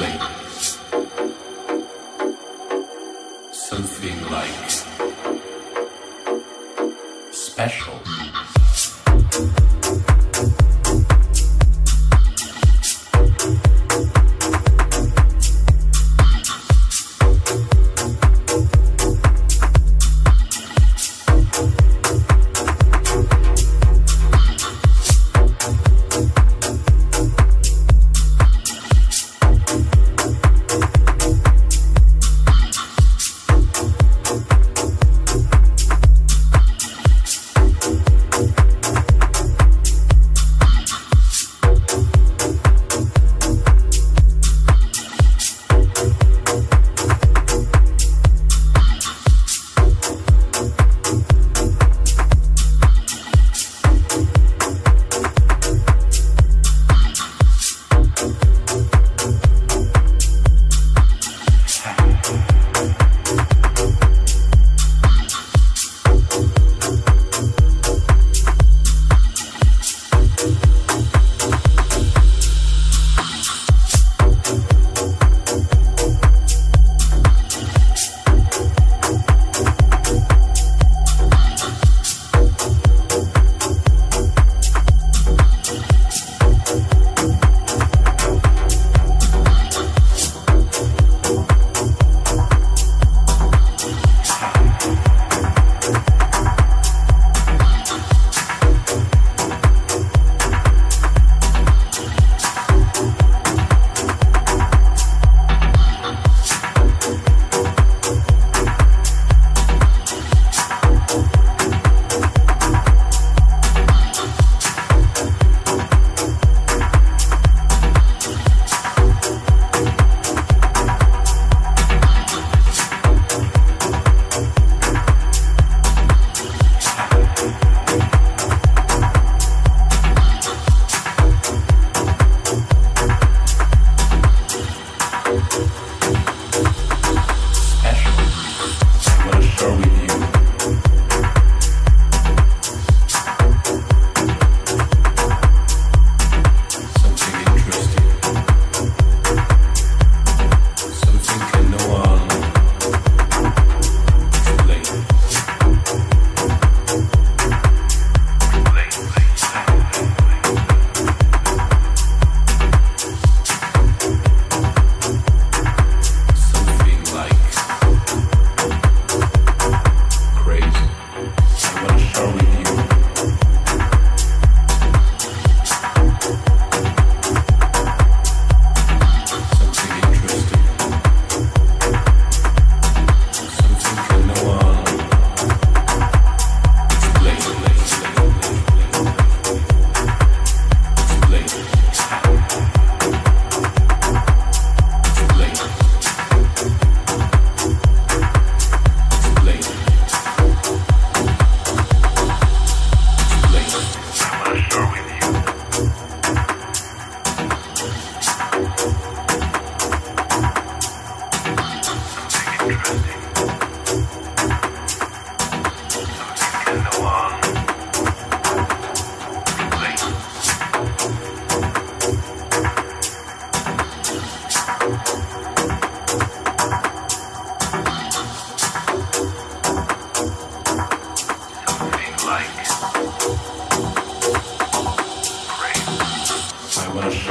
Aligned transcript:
Explain. 0.00 0.37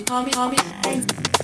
call 0.00 0.24
me, 0.24 0.30
call 0.30 0.48
me. 0.50 1.41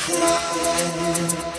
flow. 0.00 1.49